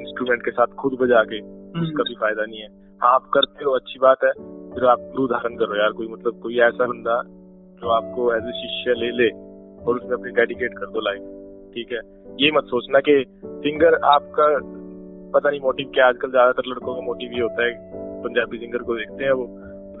इंस्ट्रूमेंट 0.00 0.44
के 0.44 0.50
साथ 0.50 0.66
खुद 0.66 0.98
बजा 1.00 1.22
के 1.22 1.36
हम्म, 1.36 1.63
उसका 1.82 2.02
भी 2.02 2.14
फ़ायदा 2.14 2.44
नहीं 2.44 2.60
है। 2.60 2.68
हाँ 3.00 3.12
आप 3.14 3.30
करते 3.34 3.64
हो 3.64 3.72
अच्छी 3.72 3.98
बात 3.98 4.24
है। 4.24 4.30
फिर 4.74 4.84
आप 4.88 5.00
गुरु 5.14 5.26
धारण 5.28 5.56
करो 5.56 5.76
यार? 5.76 5.92
कोई 5.92 6.08
मतलब 6.08 6.40
कोई 6.42 6.58
ऐसा 6.68 6.86
बंदा 6.86 7.22
जो 7.82 7.90
आपको 7.90 8.32
एज 8.34 8.46
ए 8.48 8.52
शिष्य 8.60 8.94
ले 9.00 9.10
ले 9.18 9.28
और 9.84 9.96
उसमें 9.96 10.16
अपनी 10.16 10.30
डेडिकेट 10.32 10.78
कर 10.78 10.86
दो 10.86 11.00
लाइफ 11.00 11.22
ठीक 11.74 11.92
है? 11.92 12.00
ये 12.40 12.50
मत 12.50 12.64
सोचना 12.64 13.00
कि 13.08 13.14
सिंगर 13.44 13.94
आपका 14.12 14.46
पता 15.34 15.50
नहीं 15.50 15.60
मोटिव 15.60 15.90
क्या 15.94 16.06
आजकल 16.08 16.30
ज़्यादातर 16.30 16.70
लड़कों 16.70 16.94
का 16.94 17.00
मोटिव 17.00 17.32
ये 17.32 17.42
होता 17.42 17.64
है 17.66 17.72
पंजाबी 18.22 18.58
सिंगर 18.58 18.82
को 18.88 18.96
देखते 18.96 19.24
हैं 19.24 19.32
वो 19.32 19.46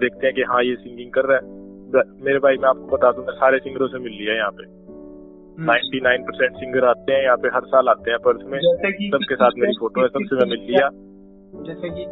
देखते 0.00 0.26
हैं 0.26 0.34
कि 0.36 0.42
हाँ 0.42 0.62
ये 0.64 0.74
सिंगिंग 0.76 1.10
कर 1.12 1.26
रहा 1.26 1.38
है। 1.38 2.02
मेरे 2.24 2.38
भाई 2.38 2.56
मैं 2.56 2.68
आपको 2.68 2.96
बता 2.96 3.10
दूँ 3.12 3.24
मैं 3.26 3.34
सारे 3.34 3.58
सिंगरों 3.58 3.88
से 3.88 3.98
मिल 3.98 4.12
लिया 4.12 4.34
यहाँ 4.34 4.50
पे। 4.50 4.64
हम्म, 4.64 5.66
99 5.66 6.22
परसेंट 6.28 6.56
सिंगर 6.56 6.84
आते 6.84 7.12
हैं 7.12 7.22
यहाँ 7.24 7.36
पे 7.36 7.48
हर 7.54 7.66
साल 7.72 7.88
आते 7.88 8.10
हैं 8.10 8.18
पर्थ 8.18 8.40
में 8.46 8.58
सबके 8.60 9.34
साथ 9.34 9.58
मेरी 9.58 9.72
फ़ोटो 9.80 10.02
है 10.02 10.08
सबसे 10.08 10.36
मैं 10.36 10.46
मिल 10.50 10.64
लिया। 10.70 10.88
जैसे 11.62 11.90
कि 11.90 12.04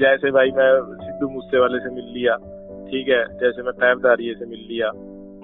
जैसे 0.00 0.30
भाई 0.30 0.50
मैं 0.50 0.96
सिद्धू 0.96 1.28
मूसे 1.28 1.58
वाले 1.58 1.78
से 1.78 1.94
मिल 1.94 2.04
लिया 2.04 2.36
ठीक 2.84 3.08
है? 3.08 3.38
जैसे 3.38 3.62
मैं 3.62 3.72
तैबदारिये 3.72 4.34
से 4.34 4.46
मिल 4.46 4.58
लिया 4.58 4.90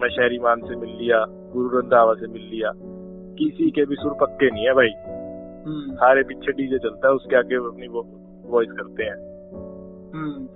मैं 0.02 0.08
शहरी 0.08 0.38
मान 0.38 0.60
से 0.60 0.76
मिल 0.76 0.90
लिया 0.90 1.24
गुरु 1.28 1.78
रंधावा 1.78 2.14
से 2.14 2.26
मिल 2.26 2.42
लिया। 2.42 2.72
किसी 3.38 3.70
के 3.70 3.84
भी 3.84 3.94
सुर 3.94 4.12
पक्के 4.20 4.50
नहीं 4.50 4.64
है 4.64 4.72
भाई। 4.74 4.88
हम्म, 5.66 5.94
सारे 5.94 6.22
पीछे 6.22 6.52
डीजे 6.52 6.78
चलता 6.78 7.08
है 7.08 7.14
उसके 7.14 7.36
आगे 7.36 7.56
वो 7.56 7.68
अपनी 7.68 7.88
वॉइस 8.50 8.68
करते 8.70 9.04
हैं। 9.04 9.16
हम्म, 10.14 10.46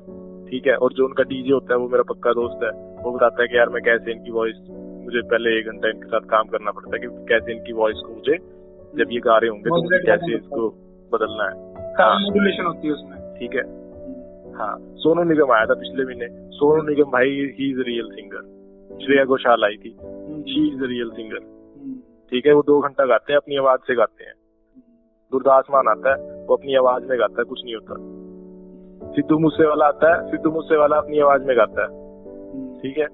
ठीक 0.50 0.66
है? 0.66 0.76
और 0.76 0.92
जो 0.92 1.04
उनका 1.04 1.22
डीजे 1.22 1.52
होता 1.52 1.74
है 1.74 1.80
वो 1.80 1.88
मेरा 1.88 2.02
पक्का 2.02 2.32
दोस्त 2.32 2.64
है। 2.64 3.02
वो 3.02 3.12
बताता 3.12 3.42
है 3.42 3.48
कि 3.48 3.58
यार 3.58 3.68
मैं 3.68 3.82
कैसे 3.82 4.12
इनकी 4.12 4.30
वॉइस 4.30 4.56
मुझे 5.04 5.22
पहले 5.22 5.58
एक 5.58 5.66
घंटा 5.66 5.88
इनके 5.88 6.06
साथ 6.06 6.20
काम 6.20 6.46
करना 6.46 6.70
पड़ता 6.70 6.96
है 6.96 6.98
कि 6.98 7.24
कैसे 7.24 7.52
इनकी 7.52 7.72
वॉइस 7.72 7.96
को 7.96 8.14
मुझे 8.14 8.38
जब 8.96 9.12
ये 9.12 9.20
गा 9.20 9.38
रहे 9.38 9.50
होंगे 9.50 9.70
तो 9.70 9.82
मुझे 9.82 9.98
कैसे 9.98 10.34
इसको 10.34 10.74
बदलना 11.12 11.44
है। 11.44 11.74
साउंड 11.92 12.24
मॉड्यूलेशन 12.24 12.64
होती 12.64 12.86
है 12.86 12.92
उसमें। 12.92 13.34
ठीक 13.34 13.54
है। 13.54 13.84
हाँ 14.54 14.78
सोनू 14.80 15.22
निगम 15.22 15.52
आया 15.52 15.66
था 15.66 15.74
पिछले 15.74 16.04
महीने। 16.04 16.28
सोनू 16.50 16.82
निगम 16.82 17.10
भाई 17.10 17.28
he 17.28 17.70
is 17.70 17.80
real 17.80 18.08
singer 18.10 18.42
Shreya 19.04 19.24
Ghoshal 19.24 19.64
आई 19.64 19.76
थी। 19.76 19.90
शी 20.42 20.74
इज़ 20.74 20.84
रियल 20.84 21.10
सिंगर 21.10 21.38
ठीक 22.30 22.46
है 22.46 22.52
वो 22.52 22.62
दो 22.62 22.80
घंटा 22.80 23.04
गाते 23.06 23.32
हैं 23.32 23.36
अपनी 23.36 23.56
आवाज़ 23.56 23.80
से 23.80 23.94
गाते 23.94 24.24
हैं। 24.24 24.34
गुरदास 25.32 25.64
मान 25.70 25.88
आता 25.88 26.10
है 26.10 26.46
वो 26.46 26.56
अपनी 26.56 26.74
आवाज़ 26.74 27.04
में 27.04 27.18
गाता 27.18 27.34
है 27.38 27.44
कुछ 27.44 27.60
नहीं 27.64 27.74
होता। 27.74 27.94
सिद्धू 29.12 29.38
मूसे 29.38 29.66
वाला 29.66 29.86
आता 29.86 30.14
है 30.14 30.30
सिद्धू 30.30 30.50
मूसे 30.50 30.76
वाला 30.76 30.96
अपनी 30.96 31.18
आवाज़ 31.18 31.42
में 31.42 31.56
गाता 31.56 31.82
है। 31.82 31.88
हम्म, 31.88 32.74
ठीक 32.74 32.98
है? 32.98 33.06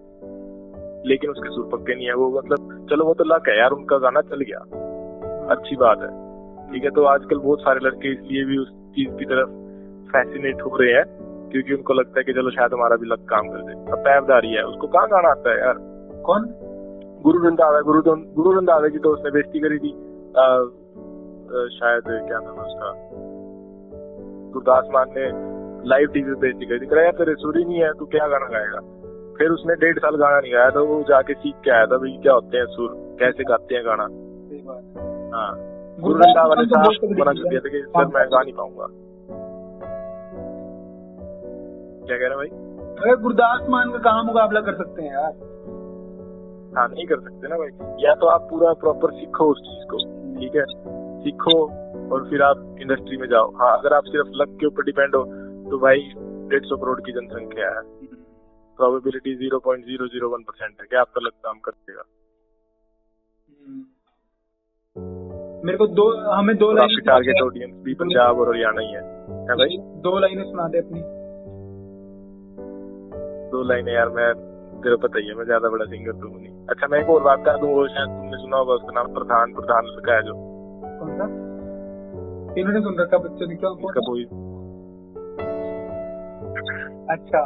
लेकिन 1.06 1.30
उसके 1.30 1.48
सुर 1.48 1.68
पक्के 1.72 1.94
नहीं 1.94 2.06
है 2.06 2.14
वो 2.14 2.38
मतलब 2.38 2.86
चलो 2.90 3.04
वो 3.04 3.14
तो 3.14 3.24
लक 3.24 3.48
है 3.48 3.58
यार 3.58 3.70
उनका 3.70 3.98
गाना 3.98 4.20
चल 4.20 4.40
गया। 4.40 4.58
अच्छी 5.50 5.76
बात 5.76 5.98
है। 5.98 6.29
ठीक 6.72 6.84
है 6.84 6.90
तो 6.90 7.04
आजकल 7.04 7.38
बहुत 7.38 7.60
सारे 7.60 7.80
लड़के 7.82 8.12
इसलिए 8.12 8.44
भी 8.44 8.58
उस 8.58 8.68
चीज़ 8.68 9.14
की 9.14 9.24
तरफ़ 9.24 9.50
फैसिनेट 10.12 10.62
हो 10.62 10.76
रहे 10.76 10.92
हैं 10.92 11.04
क्योंकि 11.50 11.74
उनको 11.74 11.94
लगता 11.94 12.20
है 12.20 12.24
कि 12.24 12.32
चलो 12.32 12.50
शायद 12.50 12.72
हमारा 12.72 12.96
भी 12.96 13.06
लक 13.06 13.26
काम 13.30 13.48
कर 13.48 13.58
दे। 13.58 13.72
अब 13.92 13.98
पैबदारी 13.98 14.48
है 14.48 14.62
उसको 14.62 14.86
कहाँ 14.86 15.06
गाना 15.06 15.28
आता 15.28 15.50
है 15.50 15.58
यार? 15.58 15.74
कौन? 16.26 16.44
गुरु 17.22 17.44
रंधावा 17.48 17.80
गुरु 17.80 18.02
गुरु 18.34 18.52
रंधावे 18.52 18.90
की 18.90 18.98
तो 18.98 19.10
उसने 19.10 19.30
बेइज्जती 19.30 19.60
करी 19.60 19.78
थी। 19.78 19.92
आ, 20.38 20.42
आ, 20.42 21.66
शायद 21.68 22.02
क्या 22.06 22.38
नाम 22.38 22.54
है 22.54 22.66
उसका? 22.66 22.92
गुरदास 24.52 24.88
मान 24.92 25.06
ने 25.16 25.26
लाइव 25.88 26.08
टीवी 26.08 26.34
पे 26.34 26.40
बेइज्जती 26.40 26.66
कर 26.66 26.78
दी 26.78 26.86
कहा 26.86 27.02
यार 27.02 27.12
तेरे 27.12 27.34
सुर 27.34 27.58
ही 27.58 27.64
नहीं 27.64 27.78
है 27.78 27.92
तू 27.92 28.06
क्या 28.06 28.28
गाना 28.28 28.46
गाएगा? 28.46 28.80
फिर 29.38 29.50
उसने 29.50 29.74
डेढ़ 29.74 29.98
साल 29.98 30.16
गाना 30.16 30.40
नहीं 30.40 30.52
गाया 30.52 30.70
था 30.70 30.80
वो 30.80 31.02
जाके 31.08 31.34
सीख 31.34 31.54
के 31.64 31.70
आया 31.70 31.86
था 31.86 31.96
भाई 31.96 32.18
क्या 32.22 32.32
होते 32.32 32.58
हैं 32.58 32.66
सुर? 32.66 32.88
कैसे 33.20 33.44
गाते 33.44 33.74
हैं 33.74 33.84
गाना? 33.86 34.06
सही 34.06 34.62
बात 34.66 34.84
हाँ। 35.34 35.69
गुरु 36.00 36.14
मना 36.14 37.32
कर 37.32 37.48
दिया 37.48 37.60
था 37.60 37.68
कि। 37.68 37.82
सर 37.82 38.06
मैं 38.06 38.26
गा 38.26 38.40
नहीं 38.42 38.52
पाऊँगा 38.52 38.86
क्या 42.06 42.18
कह 42.18 42.26
रहे 42.26 42.36
भाई? 42.36 42.48
अरे 42.94 43.16
गुरदास 43.22 43.66
मान 43.68 43.90
का 43.92 43.98
कहाँ 43.98 44.24
मुकाबला 44.24 44.60
कर 44.60 44.74
सकते 44.74 45.02
हैं 45.02 45.12
यार? 45.12 45.32
हाँ 46.78 46.88
नहीं 46.88 47.06
कर 47.06 47.20
सकते 47.20 47.48
ना 47.48 47.56
भाई। 47.56 48.04
या 48.04 48.14
तो 48.14 48.26
आप 48.26 48.46
पूरा 48.50 48.72
प्रॉपर 48.72 49.12
सीखो 49.12 49.44
उस 49.44 49.60
चीज़ 49.60 49.84
को 49.90 49.96
ठीक 50.40 50.56
है? 50.56 50.64
सीखो 51.24 51.56
और 52.14 52.28
फिर 52.30 52.42
आप 52.42 52.76
इंडस्ट्री 52.80 53.16
में 53.16 53.28
जाओ। 53.28 53.50
हाँ 53.54 53.78
अगर 53.78 53.94
आप 53.94 54.04
सिर्फ़ 54.04 54.28
लक 54.32 54.56
के 54.60 54.66
ऊपर 54.66 54.82
डिपेंड 54.82 55.16
हो 55.16 55.22
तो 55.70 55.78
भाई 55.78 55.98
डेढ़ 56.50 56.64
सौ 56.64 56.76
करोड़ 56.76 57.00
की 57.00 57.12
जनसंख्या 57.12 57.68
है। 57.68 57.82
Probability 58.78 59.34
zero 59.34 59.58
point 59.58 59.84
zero 59.84 60.06
zero 60.06 60.28
one 60.28 60.42
percent 60.42 60.74
है। 60.80 60.86
कि 60.90 60.96
आपका 60.96 61.20
लक 61.22 61.32
काम 61.44 61.58
कर 61.58 61.72
देगा? 61.72 62.02
हम्म। 63.48 63.82
मेरे 65.64 65.78
को 65.78 65.86
दो 65.86 66.04
हमें 66.32 66.56
दो 66.56 66.70
लाइनें 66.72 67.04
टारगेट 67.06 67.42
ऑडियंस 67.42 67.74
भी 67.84 67.94
पंजाब 67.94 68.38
और 68.38 68.48
हरियाणा 68.48 68.80
ही 68.80 68.92
है। 68.92 69.02
है 69.50 69.56
भाई? 69.56 69.76
दो 70.04 70.18
लाइनें 70.18 70.44
सुना 70.44 70.68
दे 70.68 70.78
अपनी। 70.78 71.00
दो 73.50 73.62
लाइनें 73.62 73.92
यार 73.92 74.08
मैं 74.08 74.32
तेरे 74.80 74.96
पता 74.96 75.18
ही 75.18 75.26
है 75.28 75.34
मैं 75.34 75.44
ज़्यादा 75.44 75.68
बड़ा 75.68 75.84
सिंगर 75.84 76.12
तो 76.12 76.28
हूँ 76.28 76.40
नहीं। 76.40 76.66
अच्छा 76.66 76.86
मैं 76.86 77.00
एक 77.00 77.10
और 77.10 77.22
बात 77.22 77.42
कर 77.46 77.58
दूँ 77.58 77.74
वो 77.74 77.86
शायद 77.88 78.08
तुमने 78.08 78.36
सुना 78.36 78.56
होगा 78.56 78.74
उसका 78.74 78.92
नाम 78.92 79.12
प्रधान 79.14 79.52
प्रधान 79.52 79.86
लड़का 79.86 80.14
है 80.14 80.22
जो। 80.22 80.34
कौन 81.00 81.10
सा? 81.18 81.24
इन्होंने 82.60 82.80
सुन 82.80 82.98
रखा 83.00 83.18
बच्चों 83.18 83.46
ने 83.46 83.56
क्या 83.56 83.70
इसका 83.70 84.00
कोई 84.00 84.24
अच्छा 87.14 87.40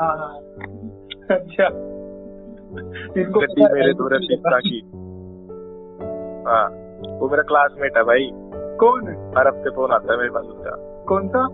हाँ 0.00 0.14
हाँ। 0.18 0.34
अच्छा। 1.30 1.66
इनको 3.20 3.40
गड्डी 3.40 3.62
मेरे 3.74 3.92
दो 3.92 4.08
नहीं 4.08 4.18
रसीदा 4.18 4.58
की 4.58 4.80
हाँ। 6.48 6.83
वो 7.08 7.28
मेरा 7.28 7.42
क्लासमेट 7.42 7.96
है 7.96 8.02
भाई। 8.02 8.30
कौन? 8.80 9.02
हर 9.38 9.48
हफ़्ते 9.48 9.70
फ़ोन 9.70 9.90
आता 9.90 10.12
है 10.12 10.18
मेरे 10.18 10.30
पास 10.30 10.44
उसका। 10.44 10.70
कौन 11.04 11.28
सा? 11.28 11.48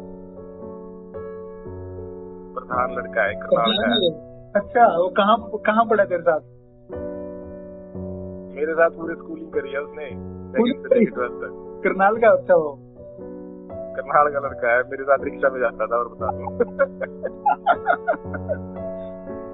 प्रधान 2.54 2.94
लड़का 2.94 3.22
है 3.22 3.34
करनाल 3.34 3.72
का 3.78 3.88
है। 3.94 4.10
अच्छा 4.56 4.86
वो 4.98 5.08
कहाँ 5.08 5.36
कहाँ 5.66 5.84
पढ़ा 5.84 6.04
तेरे 6.04 6.22
साथ? 6.22 6.40
मेरे 8.54 8.72
साथ 8.72 8.90
पूरी 8.90 9.14
स्कूलिंग 9.14 9.52
करी 9.52 9.70
है 9.70 9.80
उसने। 9.80 10.06
करनाल 11.82 12.16
का 12.16 12.28
अच्छा 12.30 12.54
वो? 12.54 12.78
करनाल 13.96 14.26
का 14.28 14.38
लड़का 14.38 14.72
है 14.72 14.80
मेरे 14.82 15.04
साथ 15.04 15.24
रिक्शा 15.24 15.48
में 15.48 15.60
जाता 15.60 15.86
था 15.86 15.96
और 15.96 16.08
बता 16.08 16.28
दूँ। 16.30 16.46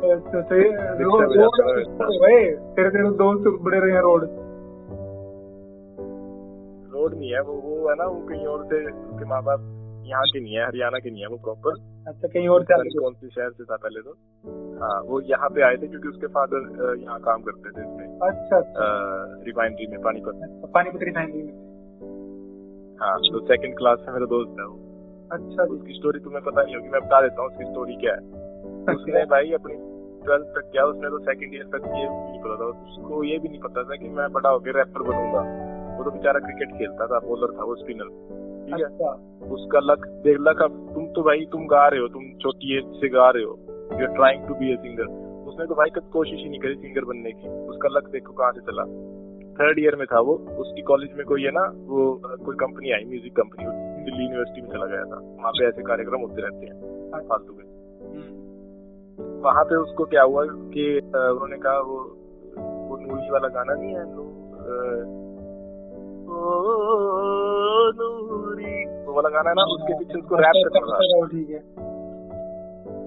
अच्छा 0.06 0.32
तो 0.32 0.42
तेरे 0.42 0.70
तेरे 2.76 3.10
दोस्त 3.12 3.44
बड़े 3.62 3.78
रहे 3.80 3.92
हैं 3.92 4.00
रोड। 4.00 4.22
रोड 7.06 7.18
नहीं 7.18 7.32
है 7.32 7.40
वो 7.40 7.54
वो 7.62 7.88
है 7.88 7.94
ना 7.96 8.04
वो 8.04 8.20
कहीं 8.28 8.46
और 8.46 8.64
से 8.66 8.84
उसके 8.86 9.24
माँ 9.30 9.42
बाप 9.44 9.72
यहाँ 10.06 10.22
के 10.32 10.40
नहीं 10.40 10.54
है 10.54 10.66
हरियाणा 10.66 10.98
के 10.98 11.10
नहीं 11.10 11.22
है 11.22 11.28
वो 11.28 11.36
प्रॉपर 11.44 11.78
अच्छा 12.08 12.28
कहीं 12.28 12.48
और 12.48 12.64
नहीं 12.70 12.98
कौन 12.98 13.14
से 13.14 13.28
शहर 13.28 13.50
से 13.50 13.64
था 13.64 13.76
पहले 13.76 14.00
तो? 14.00 14.12
हाँ 14.80 15.00
वो 15.06 15.20
यहाँ 15.30 15.48
पे 15.54 15.62
आए 15.62 15.76
थे 15.76 15.86
क्योंकि 15.86 16.08
उसके 16.08 16.26
फादर 16.36 16.98
यहाँ 17.02 17.18
काम 17.20 17.42
करते 17.42 17.70
थे 17.76 17.86
इसमें। 17.86 18.28
अच्छा 18.28 18.56
अच्छा। 18.56 18.86
रिफाइनरी 19.46 19.86
में 19.86 20.00
पानीपत। 20.02 20.42
अच्छा, 20.42 20.70
पानीपत 20.74 21.02
रिफाइनरी 21.02 21.42
में। 21.42 21.54
हाँ 23.00 23.16
तो 23.18 23.40
सेकंड 23.46 23.76
क्लास 23.78 24.04
में 24.06 24.12
मेरा 24.14 24.26
दोस्त 24.26 24.60
है 24.60 24.66
वो। 24.66 24.78
अच्छा 25.32 25.64
उसकी 25.76 25.94
स्टोरी 25.94 26.20
तुम्हें 26.20 26.42
पता 26.44 26.62
नहीं 26.62 26.76
होगी 26.76 26.88
मैं 26.88 27.00
बता 27.00 27.20
देता 27.20 27.42
हूँ 27.42 27.50
उसकी 27.50 27.70
स्टोरी 27.72 27.96
क्या 28.04 28.14
है। 28.14 28.94
उसने 28.96 29.24
भाई 29.24 29.52
अपनी 29.52 29.74
ट्वेल्थ 30.26 30.46
तक 30.54 30.70
किया 30.72 30.84
उसने 30.86 31.10
तो 31.10 31.18
सेकंड 31.24 31.54
ईयर 31.54 31.66
तक 31.74 31.88
ये 31.96 32.08
नहीं 32.08 32.40
पता 32.44 32.56
था 32.60 32.66
उसको 32.66 33.24
ये 33.24 33.38
भी 33.38 33.48
नहीं 33.48 33.60
पता 33.60 33.84
था 33.90 33.96
कि 33.96 34.08
मैं 34.20 34.32
बड़ा 34.32 34.50
होकर 34.50 34.78
रैपर 34.78 35.02
बनूँगा। 35.10 35.42
तो 36.06 36.10
बेचारा 36.10 36.40
क्रिकेट 36.46 36.72
खेलता 36.78 37.06
था 37.12 37.18
बॉलर 37.26 37.52
था 37.58 37.64
वो 37.70 37.74
स्पिनर 37.76 38.08
ठीक 38.66 38.78
है? 38.78 38.84
अच्छा। 38.84 39.10
उसका 39.54 39.80
लक 39.82 40.06
देख 40.24 40.38
लक 40.40 40.62
अब 40.62 40.78
तुम 40.94 41.06
तो 41.16 41.22
भाई 41.22 41.44
तुम 41.52 41.66
गा 41.68 41.86
रहे 41.88 42.00
हो 42.00 42.08
तुम 42.14 42.24
छोटी 42.42 42.76
एज 42.78 42.86
से 43.00 43.08
गा 43.10 43.28
रहे 43.36 43.44
हो। 43.44 43.54
You 43.92 44.06
are 44.06 44.14
trying 44.14 44.46
to 44.48 44.54
be 44.54 44.72
a 44.72 44.76
singer 44.78 45.12
उसने 45.50 45.66
तो 45.66 45.74
भाई 45.74 45.90
कभी 45.96 46.10
कोशिश 46.12 46.38
ही 46.38 46.48
नहीं 46.48 46.60
करी 46.60 46.74
सिंगर 46.76 47.04
बनने 47.10 47.32
की। 47.32 47.48
उसका 47.68 47.88
लक 47.88 48.08
देखो 48.12 48.32
कहाँ 48.40 48.52
से 48.52 48.60
चला। 48.68 48.84
थर्ड 49.58 49.78
ईयर 49.78 49.96
में 49.96 50.06
था 50.06 50.20
वो। 50.20 50.34
उसकी 50.62 50.82
कॉलेज 50.88 51.12
में 51.16 51.24
कोई 51.26 51.42
है 51.42 51.50
ना 51.52 51.62
वो 51.88 52.00
कोई 52.46 52.56
कंपनी 52.62 52.90
आई 52.92 53.04
म्यूज़िक 53.10 53.36
कंपनी 53.36 53.64
दिल्ली 54.04 54.24
यूनिवर्सिटी 54.24 54.60
में 54.62 54.68
चला 54.70 54.86
गया 54.86 55.04
था। 55.12 55.20
वहाँ 55.20 55.52
पे 55.52 55.66
ऐसे 55.68 55.82
कार्यक्रम 55.84 56.20
होते 56.20 56.42
रहते 56.42 56.66
हैं 56.66 56.74
फालतू 57.28 57.52
के। 57.52 57.64
हम्म, 58.08 59.40
वहाँ 59.44 59.64
पे 59.64 59.76
उसको 59.76 60.04
क्या 60.12 60.22
हुआ 60.24 60.44
कि 60.74 60.84
उन्होंने 61.06 61.58
कहा 61.58 61.78
वो 61.90 61.98
वो 62.88 62.96
नूरी 62.98 63.30
वाला 63.30 63.48
गाना 63.54 63.74
नहीं 63.74 63.94
है 63.94 64.04
वो 69.06 69.12
वाला 69.12 69.28
गाना 69.28 69.50
है 69.50 69.54
ना 69.56 69.64
उसके 69.74 69.92
पीछे 69.98 70.18
उसको 70.18 70.36
रैप 70.36 70.56
करना 70.64 70.86
था 70.86 70.96
अच्छा, 70.96 71.26
ठीक 71.26 71.50
है। 71.50 71.60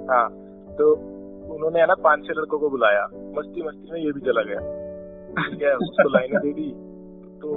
हाँ 0.10 0.28
तो 0.78 0.86
उन्होंने 1.56 1.80
है 1.80 1.86
ना 1.88 1.96
पाँच 2.04 2.20
छह 2.28 2.34
लड़कों 2.34 2.60
को 2.60 2.70
बुलाया। 2.70 3.04
मस्ती 3.38 3.64
मस्ती 3.68 3.92
में 3.92 4.00
ये 4.00 4.12
भी 4.12 4.22
चला 4.22 4.44
गया। 4.44 4.60
ठीक 5.40 5.62
है 5.62 5.74
उसको 5.76 6.10
लाइनें 6.10 6.40
दे 6.42 6.52
दी। 6.54 6.70
तो 7.42 7.48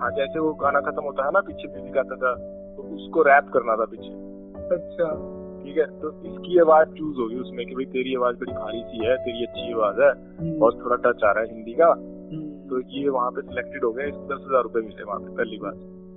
हाँ 0.00 0.10
जैसे 0.10 0.38
वो 0.38 0.52
गाना 0.54 0.80
खत्म 0.80 1.02
होता 1.02 1.24
है 1.26 1.30
ना 1.32 1.40
पीछे 1.40 1.68
म्यूज़िक 1.68 1.96
आता 1.98 2.16
था 2.16 2.32
तो 2.76 2.82
उसको 2.96 3.22
रैप 3.22 3.46
करना 3.54 3.76
था 3.76 3.84
पीछे। 3.84 4.12
अच्छा। 4.76 5.08
ठीक 5.62 5.76
है 5.78 5.86
तो 6.00 6.06
इसकी 6.22 6.58
आवाज़ 6.58 6.88
चूज़ 6.88 7.16
होगी 7.20 7.38
उसमें 7.40 7.66
कि 7.66 7.74
भाई 7.74 7.84
तेरी 7.84 8.14
आवाज़ 8.14 8.36
बड़ी 8.36 8.52
भारी 8.52 8.82
सी 8.82 8.98
है 9.06 9.16
तेरी 9.16 9.44
अच्छी 9.46 9.72
आवाज़ 9.72 9.98
है 10.00 10.10
हम्म, 10.10 10.62
और 10.62 10.70
थोड़ा 10.84 10.96
टच 10.96 11.24
आ 11.24 11.30
रहा 11.30 11.40
है 11.44 11.48
हिंदी 11.54 11.72
का। 11.72 11.88
तो 12.68 12.80
ये 12.92 13.08
वहाँ 13.08 13.30
पे 13.30 13.42
सिलेक्टेड 13.42 13.84
हो 13.84 13.92
गए 13.92 14.08
इसको 14.08 14.24
दस 14.32 14.40
हज़ार 14.46 14.62
रुपए 14.62 14.80
मिले 14.86 15.04
वहाँ 15.04 15.20
पे 15.20 15.36
पहली 15.36 15.58
बार। 15.58 15.74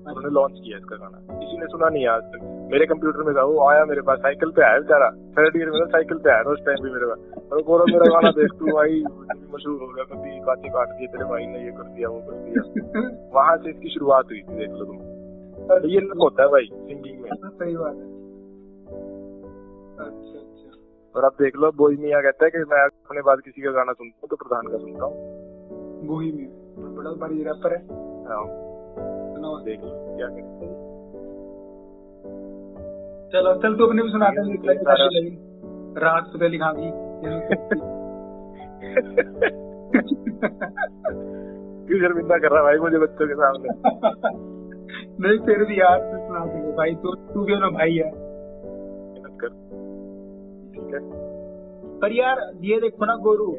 उन्होंने 0.09 0.29
लॉन्च 0.35 0.59
किया 0.59 0.77
इसका 0.77 0.95
गाना। 0.95 1.17
किसी 1.39 1.57
ने 1.59 1.65
सुना 1.71 1.87
नहीं 1.89 2.05
आज 2.07 2.21
तक। 2.33 2.43
मेरे 2.71 2.85
कंप्यूटर 2.85 3.23
में 3.23 3.33
था 3.35 3.43
वो 3.43 3.67
आया 3.69 3.83
मेरे 3.85 4.01
पास 4.07 4.19
साइकिल 4.19 4.51
पे 4.51 4.63
आया 4.65 4.77
बेचारा। 4.79 5.09
थर्ड 5.37 5.57
ईयर 5.57 5.69
में 5.71 5.85
साइकिल 5.87 6.17
पे 6.23 6.31
आया 6.31 6.41
उस 6.51 6.61
टाइम 6.65 6.77
पे 6.83 6.93
मेरे 6.93 7.05
पास। 7.05 7.19
और 7.51 7.61
बोलो 7.67 7.85
मेरा 7.87 8.07
गाना 8.13 8.31
देख 8.37 8.55
तू 8.59 8.65
भाई 8.75 9.03
मशहूर 9.53 9.81
हो 9.81 9.87
गया 9.87 10.05
कभी 10.13 10.39
काटे 10.45 10.69
काट 10.69 10.95
दिए 10.97 11.07
तेरे 11.07 11.25
भाई 11.31 11.45
ने 11.47 11.63
ये 11.65 11.71
कर 11.71 11.87
दिया 11.89 12.09
वो 12.09 12.19
कर 12.29 12.35
दिया। 12.45 12.59
वहाँ 13.35 13.55
से 13.57 13.69
इसकी 13.69 13.89
शुरुआत 13.89 14.25
हुई 14.31 14.41
थी 14.41 14.57
देख 14.57 14.71
लो 14.79 14.85
तुम। 14.85 14.97
ये 15.89 15.99
लक 16.01 16.21
होता 16.21 16.43
है 16.43 16.49
भाई 16.49 16.65
सिंगिंग 16.71 17.19
में। 17.21 17.29
सही 17.33 17.75
बात 17.75 17.95
है। 17.95 18.07
अच्छा 19.99 20.39
अच्छा। 20.39 20.69
और 21.15 21.23
अब 21.25 21.35
देख 21.41 21.55
लो 21.57 21.71
बोई 21.77 21.95
मियाँ 21.97 22.21
कहता 22.23 22.45
है 22.45 22.51
कि 22.51 22.63
मैं 22.71 22.83
अपने 22.85 23.21
बाद 23.21 23.41
किसी 23.45 23.61
का 23.61 23.71
गाना 23.71 23.93
सुनता 23.93 24.17
हूँ 24.21 24.29
तो 24.29 24.35
प्रधान 24.35 24.71
का 24.71 24.77
सुनता 24.77 25.05
हूँ। 25.05 25.47
गोही 26.07 26.31
में। 26.31 26.47
बड़ा 26.95 27.11
बड़ी 27.11 27.43
रैपर 27.43 27.73
है। 27.73 27.81
हाँ। 28.25 28.69
देख 29.65 29.79
लो 29.79 30.17
क्या 30.17 30.27
कहते 30.27 30.41
हैं। 30.41 30.89
चलो 33.33 33.55
चल 33.55 33.75
तू 33.75 33.85
अपने 33.85 34.03
भी 34.03 34.09
सुना 34.09 34.29
दे 34.29 34.51
ये 34.51 34.57
मुझे 34.57 34.73
सारा- 34.73 35.09
लगी 35.11 35.37
राहत 35.99 36.23
सुबह 36.25 36.47
लिखा 36.47 36.73
दी 36.73 36.91
क्यों 41.87 41.99
शर्मिंदा 41.99 42.37
कर 42.37 42.51
रहा 42.51 42.63
भाई 42.63 42.77
मुझे 42.77 42.97
बच्चों 42.97 43.27
के 43.27 43.33
सामने? 43.33 43.69
नहीं 45.19 45.45
फिर 45.45 45.65
भी 45.65 45.79
यार 45.81 45.99
सुना 46.27 46.45
दे 46.45 46.71
भाई 46.71 46.95
तू 46.95 47.15
तू 47.15 47.43
भी 47.43 47.55
ना 47.55 47.69
भाई 47.69 47.95
है। 47.95 48.11
कर। 49.41 49.47
ठीक 50.73 50.93
है। 50.93 50.99
पर 51.99 52.11
यार 52.11 52.51
ये 52.61 52.81
देखो 52.81 53.05
ना 53.05 53.15
गोरू। 53.15 53.57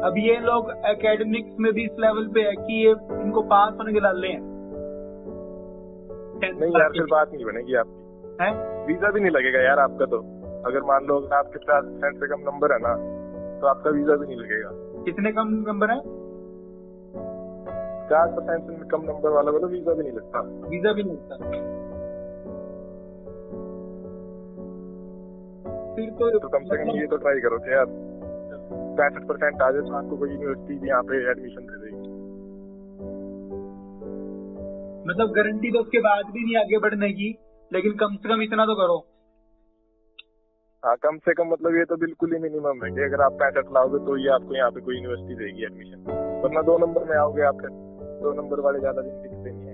अब 0.00 0.14
ये 0.18 0.38
लोग 0.40 0.70
एकेडमिक्स 0.86 1.58
में 1.60 1.72
भी 1.72 1.84
इस 1.84 1.98
लेवल 2.00 2.26
पे 2.34 2.40
है 2.40 2.54
कि 2.56 2.74
ये 2.86 2.92
इनको 3.18 3.42
पास 3.50 3.74
होने 3.78 3.92
के 3.92 4.00
लाले 4.00 4.28
हैं। 4.28 4.40
नहीं 6.42 6.72
यार 6.78 6.88
फिर 6.88 7.06
बात 7.10 7.32
नहीं 7.32 7.44
बनेगी 7.44 7.74
आपकी। 7.74 8.44
हैं? 8.44 8.52
वीज़ा 8.86 9.10
भी 9.10 9.20
नहीं 9.20 9.30
लगेगा 9.30 9.60
यार 9.60 9.78
आपका 9.78 10.06
तो। 10.06 10.18
अगर 10.66 10.82
मान 10.82 11.06
लो 11.06 11.16
अगर 11.16 11.36
आपके 11.36 11.58
पचास 11.58 11.84
परसेंट 11.84 12.20
से 12.20 12.26
कम 12.26 12.40
नंबर 12.40 12.72
है 12.72 12.78
ना 12.78 12.94
तो 13.60 13.66
आपका 13.66 13.90
वीज़ा 13.90 14.16
भी 14.16 14.26
नहीं 14.26 14.36
लगेगा। 14.36 14.70
कितने 15.04 15.32
कम 15.32 15.48
नंबर 15.68 15.90
है? 15.90 15.98
पचास 18.02 18.30
परसेंट 18.30 18.62
से 18.70 18.88
कम 18.88 19.02
नंबर 19.02 19.30
वाला 19.30 19.58
तो 19.58 19.66
वीज़ा 19.66 19.94
भी 19.94 20.02
नहीं 20.02 20.12
लगता। 20.12 20.40
वीज़ा 20.68 20.92
भी 20.92 21.02
नहीं 21.02 21.16
लगता। 21.16 21.36
फिर 25.94 26.10
तो 26.10 26.38
तो 26.38 26.48
कम 26.48 26.64
से 26.64 26.76
कम 26.76 26.90
ये 26.90 27.06
तो 27.06 27.16
ट्राई 27.16 27.40
करो 27.40 27.56
यार। 27.72 27.86
पैंसठ 28.94 29.28
परसेंट 29.28 29.62
आ 29.62 29.70
जाए 29.70 29.82
तो 29.82 29.94
आपको 29.96 30.16
कोई 30.16 30.30
यूनिवर्सिटी 30.30 30.74
भी 30.78 30.88
यहाँ 30.88 31.02
पे 31.04 31.20
एडमिशन 31.30 31.62
दे 31.66 31.76
देगी। 31.84 32.00
मतलब 35.06 35.32
गारंटी 35.36 35.70
तो 35.72 35.80
उसके 35.80 36.00
बाद 36.02 36.24
भी 36.32 36.42
नहीं 36.42 36.56
आगे 36.58 36.78
बढ़ने 36.80 37.10
की 37.12 37.28
लेकिन 37.70 37.92
कम 38.00 38.16
से 38.16 38.28
कम 38.28 38.42
इतना 38.42 38.66
तो 38.66 38.74
करो। 38.76 38.98
हाँ 40.82 40.94
कम 41.02 41.18
से 41.24 41.32
कम 41.34 41.48
मतलब 41.48 41.76
ये 41.76 41.84
तो 41.84 41.96
बिल्कुल 41.98 42.32
ही 42.32 42.38
मिनिमम 42.40 42.84
है 42.84 42.90
कि 42.90 43.02
अगर 43.02 43.20
आप 43.22 43.32
पैंसठ 43.40 43.66
लाओगे 43.74 43.98
तो 44.06 44.16
ये 44.18 44.30
आपको 44.34 44.54
यहाँ 44.54 44.70
पे 44.70 44.80
कोई 44.80 44.94
यूनिवर्सिटी 44.96 45.34
देगी 45.36 45.64
एडमिशन 45.66 46.00
वरना 46.44 46.62
दो 46.68 46.74
नंबर 46.78 47.04
में 47.10 47.16
आओगे 47.16 47.42
आप 47.48 47.60
फिर 47.60 47.70
दो 48.22 48.32
नंबर 48.34 48.60
वाले 48.60 48.78
ज़्यादा 48.80 49.00
दिन 49.02 49.20
दिखते 49.22 49.50
नहीं 49.50 49.68
है। 49.68 49.71